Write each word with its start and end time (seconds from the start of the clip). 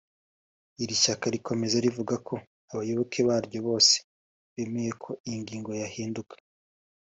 Iri 0.83 0.95
shyaka 1.03 1.25
rikomeza 1.35 1.77
rivuga 1.85 2.15
ko 2.27 2.35
abayoboke 2.71 3.19
baryo 3.29 3.59
bose 3.67 3.95
bemeye 4.53 4.91
ko 5.03 5.09
iyi 5.27 5.37
ngingo 5.43 5.71
yahinduka 5.81 6.35